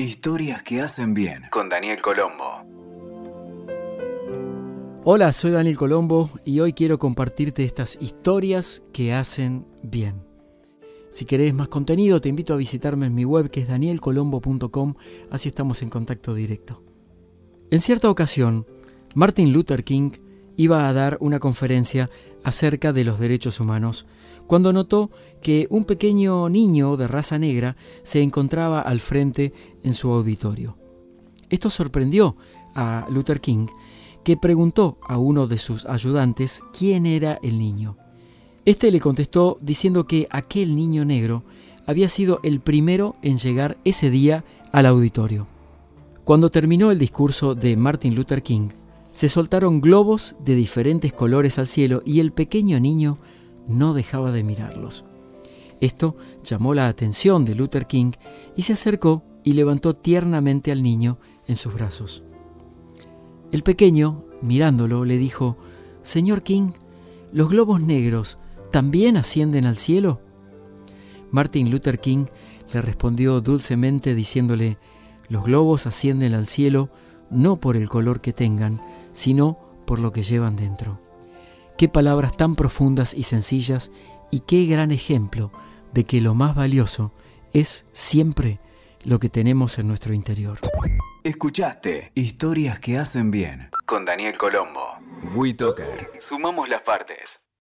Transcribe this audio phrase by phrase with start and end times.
[0.00, 2.66] Historias que hacen bien con Daniel Colombo.
[5.04, 10.26] Hola, soy Daniel Colombo y hoy quiero compartirte estas historias que hacen bien.
[11.10, 14.94] Si querés más contenido, te invito a visitarme en mi web que es danielcolombo.com,
[15.30, 16.82] así estamos en contacto directo.
[17.70, 18.66] En cierta ocasión,
[19.14, 20.10] Martin Luther King
[20.56, 22.10] iba a dar una conferencia
[22.42, 24.06] acerca de los derechos humanos,
[24.46, 25.10] cuando notó
[25.40, 30.76] que un pequeño niño de raza negra se encontraba al frente en su auditorio.
[31.50, 32.36] Esto sorprendió
[32.74, 33.66] a Luther King,
[34.22, 37.96] que preguntó a uno de sus ayudantes quién era el niño.
[38.64, 41.44] Este le contestó diciendo que aquel niño negro
[41.86, 45.46] había sido el primero en llegar ese día al auditorio.
[46.24, 48.70] Cuando terminó el discurso de Martin Luther King,
[49.14, 53.16] se soltaron globos de diferentes colores al cielo y el pequeño niño
[53.68, 55.04] no dejaba de mirarlos.
[55.80, 58.10] Esto llamó la atención de Luther King
[58.56, 62.24] y se acercó y levantó tiernamente al niño en sus brazos.
[63.52, 65.58] El pequeño, mirándolo, le dijo,
[66.02, 66.72] Señor King,
[67.32, 68.38] ¿los globos negros
[68.72, 70.22] también ascienden al cielo?
[71.30, 72.24] Martin Luther King
[72.72, 74.76] le respondió dulcemente diciéndole,
[75.28, 76.90] los globos ascienden al cielo
[77.30, 78.80] no por el color que tengan,
[79.14, 81.00] sino por lo que llevan dentro.
[81.78, 83.90] Qué palabras tan profundas y sencillas
[84.30, 85.50] y qué gran ejemplo
[85.94, 87.12] de que lo más valioso
[87.54, 88.60] es siempre
[89.04, 90.58] lo que tenemos en nuestro interior.
[91.22, 94.98] Escuchaste Historias que hacen bien con Daniel Colombo.
[95.34, 96.10] WeToker.
[96.18, 97.43] Sumamos las partes.